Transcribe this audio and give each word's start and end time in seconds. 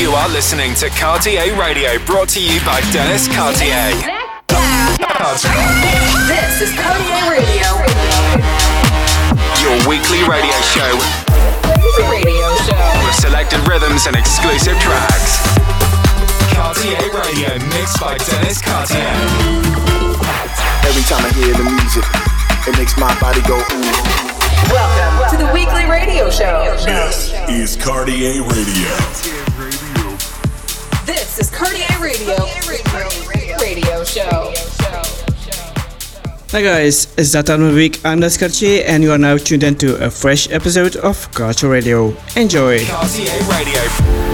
You 0.00 0.12
are 0.12 0.30
listening 0.30 0.72
to 0.76 0.88
Cartier 0.88 1.54
Radio, 1.60 1.98
brought 2.06 2.30
to 2.30 2.40
you 2.40 2.58
by 2.64 2.80
Dennis 2.90 3.28
Cartier. 3.28 3.92
This 6.24 6.64
is 6.64 6.72
Cartier 6.72 7.28
Radio. 7.28 7.68
Your 9.60 9.76
weekly 9.84 10.24
radio 10.24 10.56
show 10.72 10.96
Radio 12.00 12.48
show. 12.64 13.04
with 13.04 13.14
selected 13.20 13.60
rhythms 13.68 14.06
and 14.06 14.16
exclusive 14.16 14.80
tracks. 14.80 15.36
Cartier 16.56 16.96
Radio, 17.12 17.60
mixed 17.76 18.00
by 18.00 18.16
Dennis 18.16 18.56
Cartier. 18.62 19.04
Every 20.88 21.04
time 21.12 21.28
I 21.28 21.32
hear 21.36 21.52
the 21.52 21.68
music, 21.76 22.08
it 22.66 22.78
makes 22.78 22.96
my 22.96 23.12
body 23.20 23.42
go 23.42 23.58
ooh. 23.60 24.20
Welcome 24.72 25.36
to 25.36 25.44
the 25.44 25.52
weekly 25.52 25.84
radio 25.84 26.30
show. 26.30 26.74
This 26.86 27.34
is 27.50 27.76
Cartier 27.76 28.42
Radio. 28.42 29.49
This 31.30 31.48
is 31.48 31.56
Cartier 31.56 31.86
Radio. 32.00 32.34
Radio 33.60 34.02
show. 34.02 34.52
Hi 36.50 36.60
guys, 36.60 37.06
it's 37.16 37.30
that 37.30 37.46
time 37.46 37.62
of 37.62 37.70
the 37.70 37.76
week. 37.76 38.04
I'm 38.04 38.18
Des 38.18 38.36
Cartier 38.36 38.82
and 38.84 39.04
you 39.04 39.12
are 39.12 39.18
now 39.18 39.36
tuned 39.36 39.62
into 39.62 39.94
a 40.04 40.10
fresh 40.10 40.50
episode 40.50 40.96
of 40.96 41.30
Cartier 41.30 41.70
Radio. 41.70 42.16
Enjoy! 42.34 42.84
Cartier 42.84 43.30
Radio. 43.42 44.29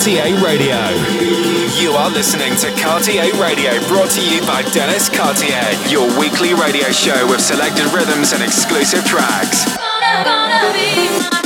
Cartier 0.00 0.34
Radio. 0.42 0.78
You 1.78 1.92
are 1.92 2.08
listening 2.08 2.56
to 2.56 2.70
Cartier 2.80 3.34
Radio, 3.34 3.78
brought 3.86 4.08
to 4.12 4.22
you 4.22 4.40
by 4.46 4.62
Dennis 4.72 5.10
Cartier, 5.10 5.60
your 5.90 6.08
weekly 6.18 6.54
radio 6.54 6.90
show 6.90 7.28
with 7.28 7.42
selected 7.42 7.84
rhythms 7.92 8.32
and 8.32 8.42
exclusive 8.42 9.04
tracks. 9.04 9.76
Gonna, 9.76 10.24
gonna 10.24 11.39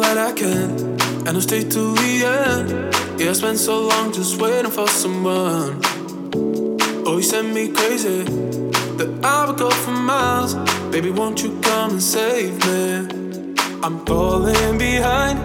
that 0.00 0.18
I 0.18 0.32
can, 0.32 0.70
and 1.26 1.28
I'll 1.28 1.40
stay 1.40 1.62
till 1.64 1.94
the 1.94 2.24
end. 2.24 3.20
Yeah, 3.20 3.30
I 3.30 3.32
spent 3.32 3.58
so 3.58 3.86
long 3.86 4.12
just 4.12 4.40
waiting 4.40 4.70
for 4.70 4.86
someone. 4.88 5.80
Oh, 7.06 7.16
you 7.16 7.22
sent 7.22 7.54
me 7.54 7.68
crazy 7.68 8.22
that 8.98 9.20
I 9.24 9.46
would 9.46 9.58
go 9.58 9.70
for 9.70 9.90
miles. 9.90 10.54
Baby, 10.90 11.10
won't 11.10 11.42
you 11.42 11.58
come 11.60 11.92
and 11.92 12.02
save 12.02 12.54
me? 12.66 13.54
I'm 13.82 14.04
falling 14.06 14.78
behind, 14.78 15.38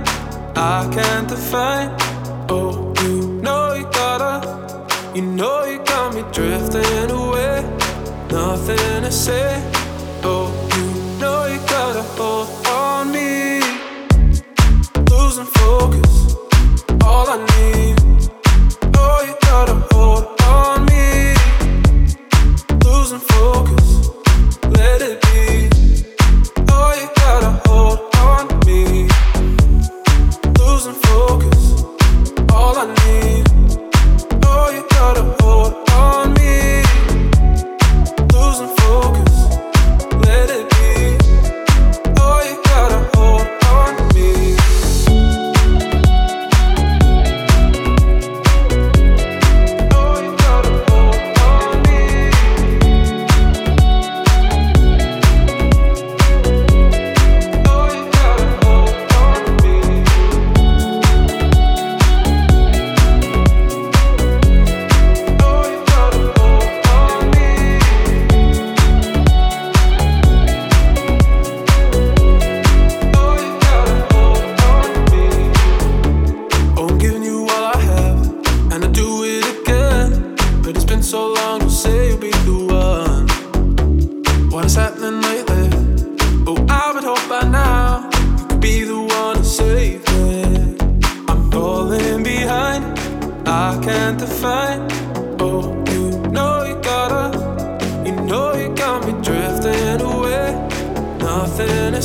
I 0.57 0.89
can't 0.93 1.27
define. 1.27 1.95
Oh, 2.49 2.93
you 3.03 3.41
know 3.41 3.73
you 3.73 3.85
gotta, 3.91 4.35
you 5.15 5.21
know 5.21 5.65
you 5.65 5.77
got 5.83 6.13
me 6.15 6.23
drifting 6.31 7.11
away. 7.11 7.61
Nothing 8.29 9.03
to 9.03 9.11
say. 9.11 9.61
Oh. 10.23 10.62
and 15.43 15.53
focus. 15.55 16.35
All 17.03 17.27
I 17.29 17.37
need, 17.55 17.95
oh, 18.95 19.23
you 19.27 19.35
gotta 19.41 19.73
hold. 19.91 20.32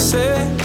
você. 0.09 0.58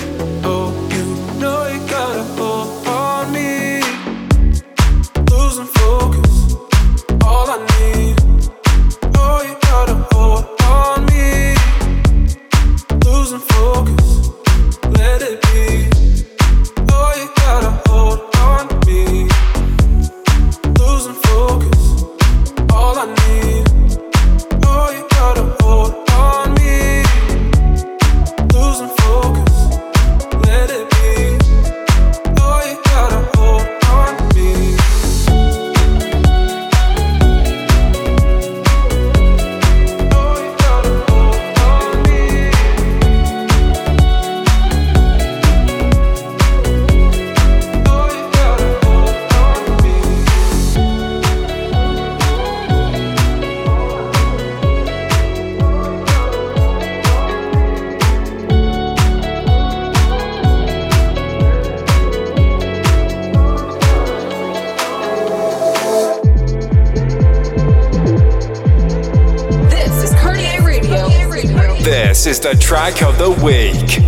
the 72.44 72.54
track 72.60 73.02
of 73.02 73.18
the 73.18 73.32
week. 73.42 74.04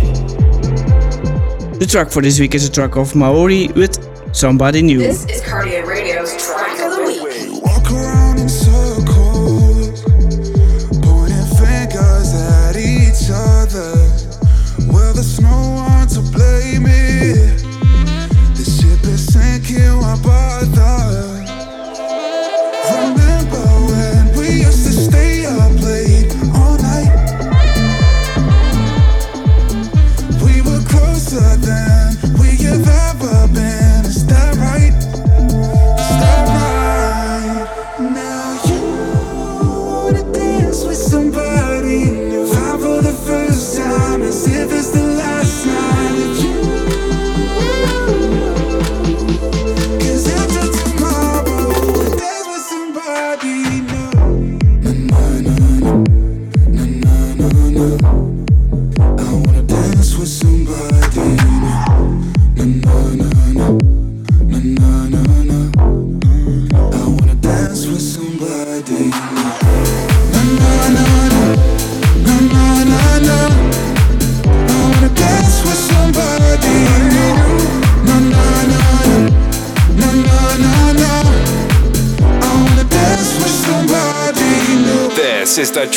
The 1.78 1.86
track 1.86 2.10
for 2.10 2.20
this 2.20 2.38
week 2.38 2.54
is 2.54 2.68
a 2.68 2.70
track 2.70 2.96
of 2.96 3.14
Maori 3.14 3.68
with 3.68 3.96
Somebody 4.36 4.82
New. 4.82 5.00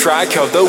track 0.09 0.37
of 0.37 0.51
the 0.51 0.68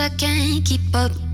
I 0.00 0.08
can't 0.10 0.64
keep 0.64 0.94
up. 0.94 1.27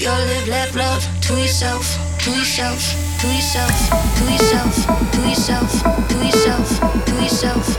Your 0.00 0.12
live, 0.12 0.46
laugh, 0.46 0.76
love 0.76 1.20
to 1.22 1.32
yourself, 1.34 1.84
to 2.20 2.30
yourself, 2.30 2.78
to 3.20 3.26
yourself, 3.26 3.90
to 4.16 4.30
yourself, 4.30 5.10
to 5.10 5.28
yourself, 5.28 6.08
to 6.08 6.16
yourself, 6.24 7.04
to 7.04 7.14
yourself. 7.14 7.77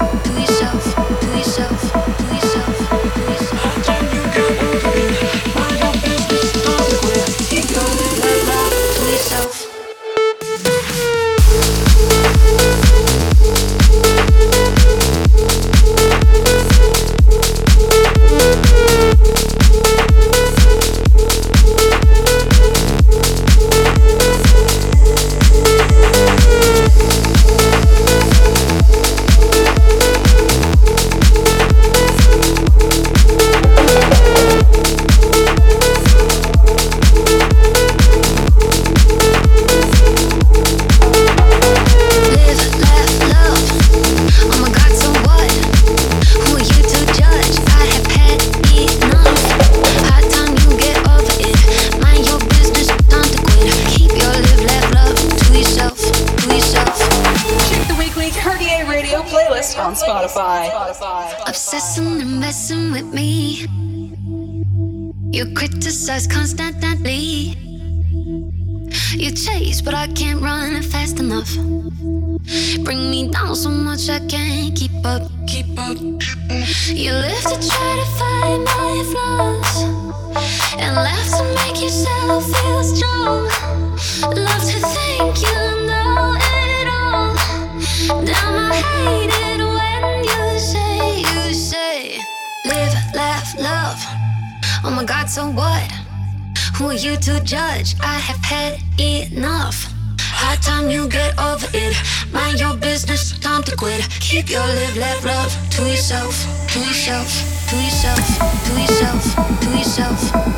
yourself, 107.09 107.69
to 107.69 107.75
yourself, 107.75 108.65
to 108.65 108.81
yourself, 108.81 109.59
to 109.61 109.69
yourself. 109.77 110.48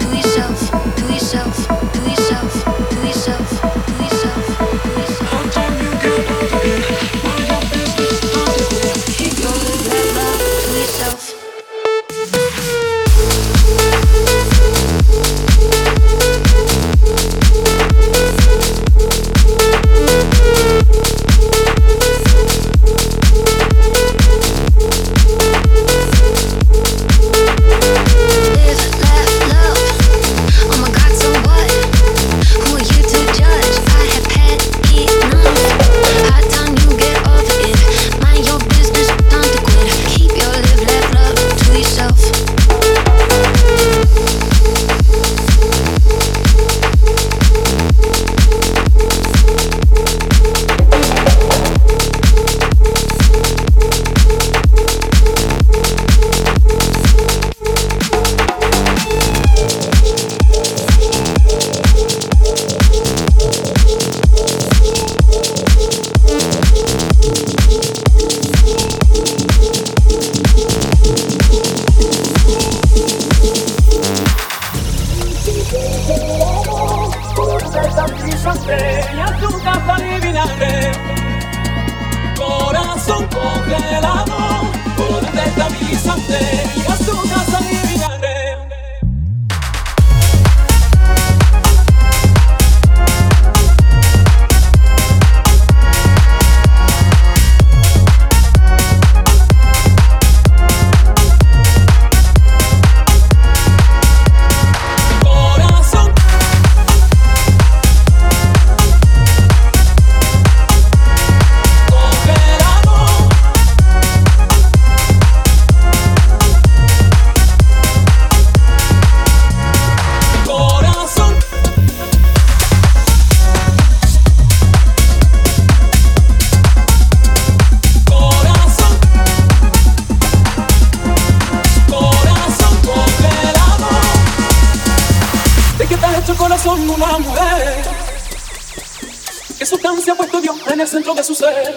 en 140.72 140.82
el 140.82 140.88
centro 140.88 141.14
de 141.14 141.24
su 141.24 141.36
ser. 141.36 141.76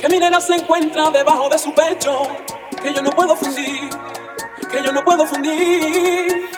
Que 0.00 0.08
mi 0.08 0.18
nena 0.18 0.40
se 0.40 0.54
encuentra 0.54 1.10
debajo 1.10 1.48
de 1.48 1.58
su 1.58 1.74
pecho. 1.74 2.22
Que 2.82 2.94
yo 2.94 3.02
no 3.02 3.10
puedo 3.10 3.36
fundir, 3.36 3.90
que 4.70 4.82
yo 4.82 4.92
no 4.92 5.04
puedo 5.04 5.26
fundir. 5.26 6.48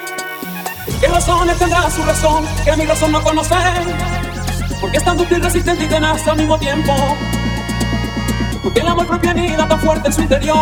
¿Qué 1.01 1.07
razones 1.09 1.59
tendrá 1.59 1.91
su 1.91 2.03
razón? 2.03 2.47
Que 2.65 2.77
mi 2.77 2.87
razón 2.87 3.13
no 3.13 3.23
conoce. 3.23 3.55
Porque 4.81 4.99
es 4.99 5.05
tan 5.05 5.17
dúctil, 5.17 5.43
resistente 5.43 5.85
y 5.85 5.89
tenaz 5.89 6.27
al 6.27 6.37
mismo 6.37 6.59
tiempo. 6.59 6.95
Porque 8.63 8.81
el 8.81 8.87
amor 8.87 9.07
propio 9.07 9.31
anida 9.31 9.69
tan 9.69 9.81
fuerte 9.81 10.09
en 10.09 10.13
su 10.13 10.23
interior. 10.23 10.59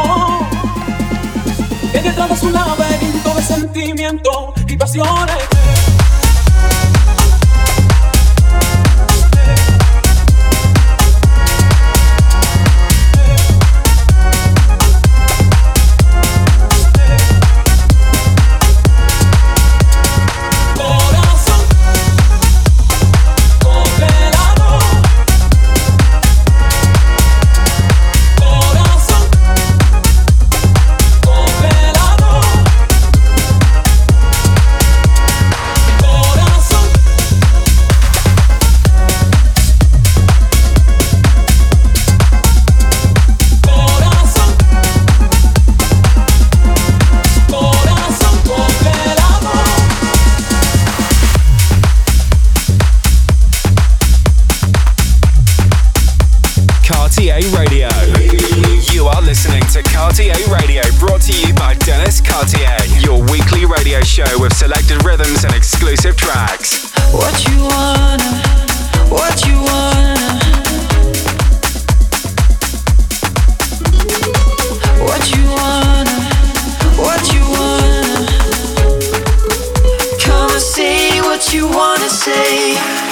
Que 1.92 2.00
detrás 2.00 2.30
de 2.30 2.36
su 2.36 2.50
laberinto 2.50 3.34
de 3.34 3.42
sentimientos 3.42 4.54
y 4.68 4.76
pasiones. 4.76 5.75
You 81.52 81.68
wanna 81.68 82.08
say. 82.08 83.05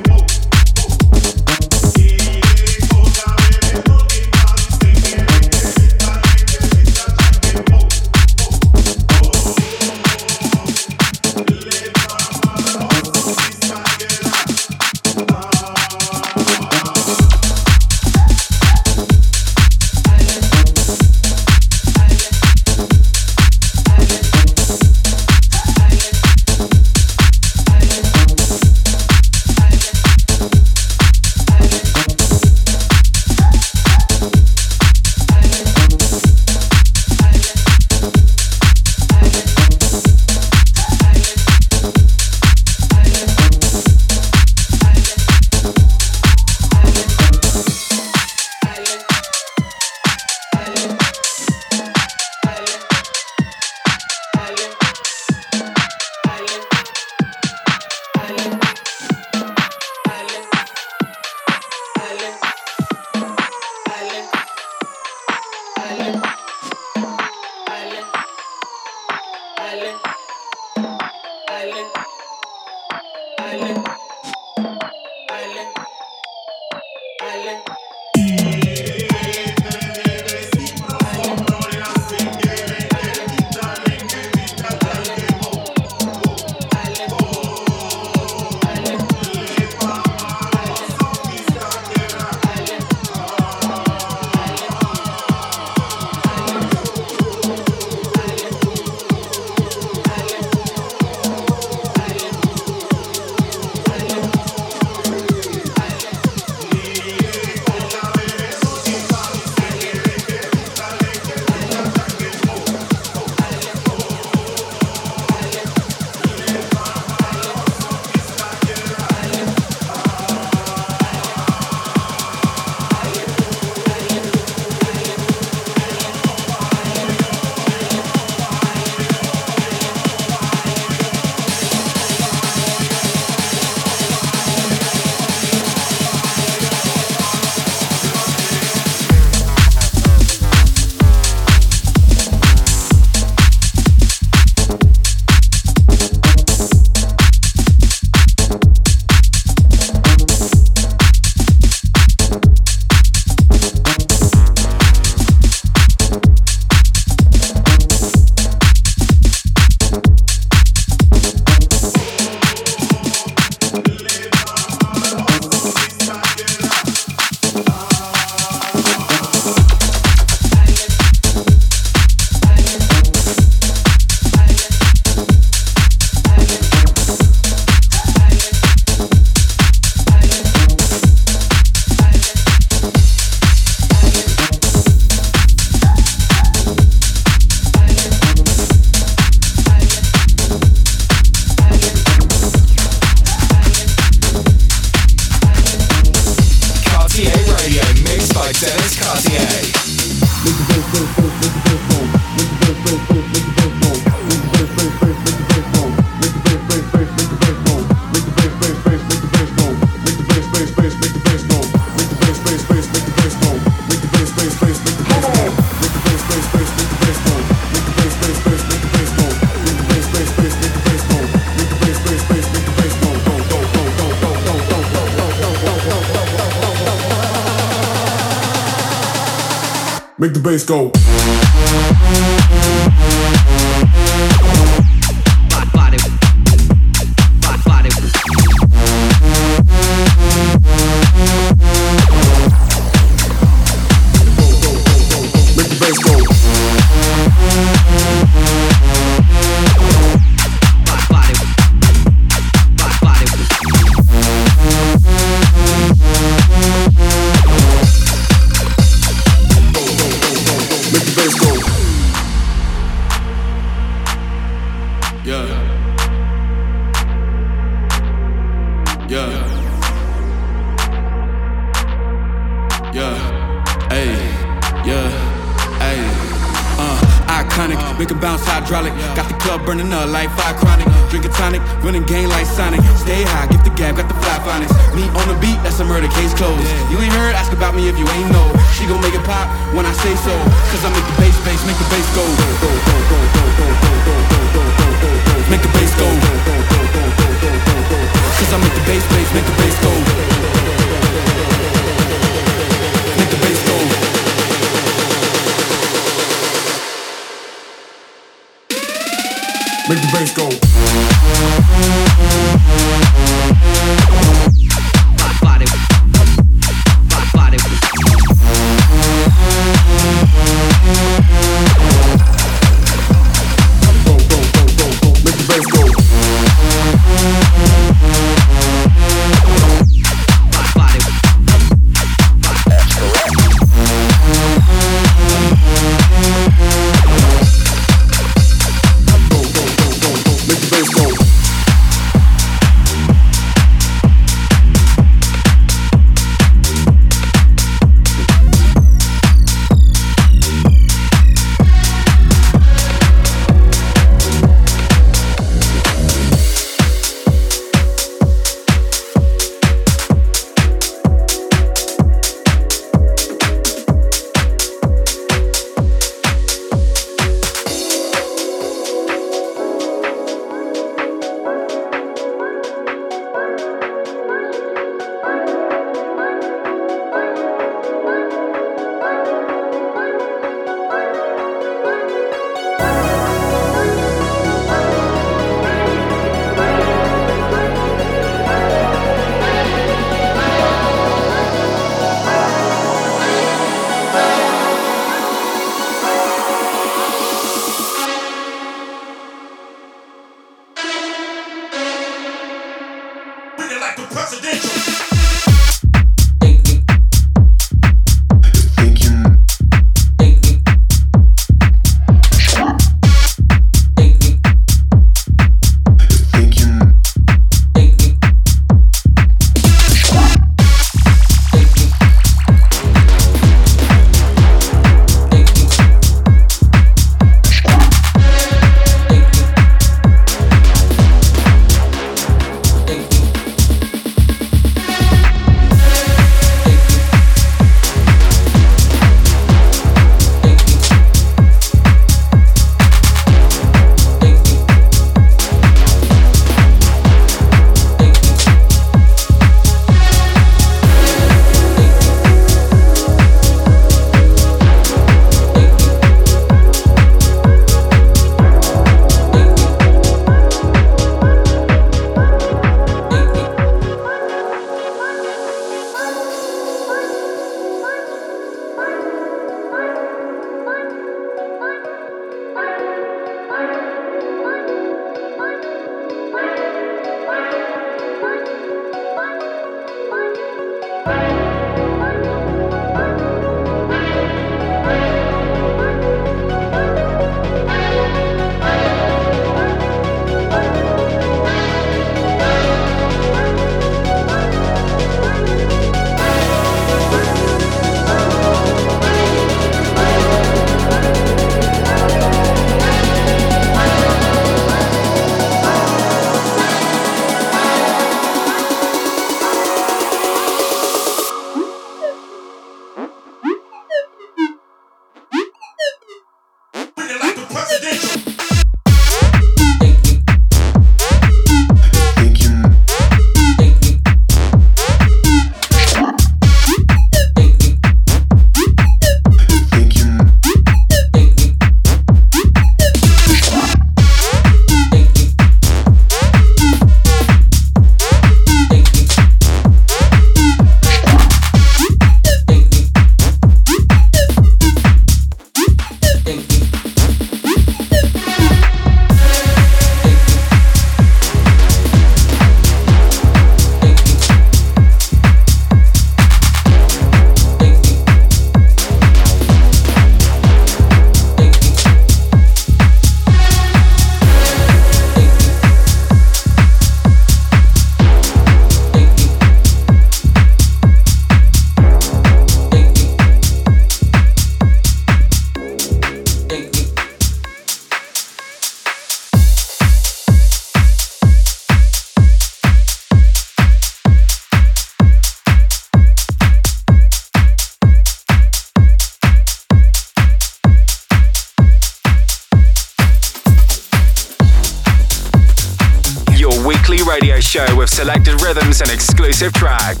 Exclusive 599.41 599.53
tracks. 599.53 600.00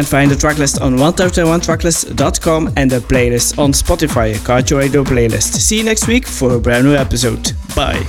Can 0.00 0.06
find 0.06 0.30
the 0.30 0.34
tracklist 0.34 0.80
on 0.80 0.96
1001tracklist.com 0.96 2.72
and 2.76 2.90
the 2.90 3.00
playlist 3.00 3.58
on 3.58 3.72
Spotify, 3.72 4.42
Culture 4.44 4.76
Radio 4.78 5.04
playlist. 5.04 5.60
See 5.60 5.76
you 5.78 5.84
next 5.84 6.06
week 6.06 6.26
for 6.26 6.54
a 6.54 6.60
brand 6.60 6.86
new 6.86 6.94
episode. 6.94 7.52
Bye. 7.76 8.06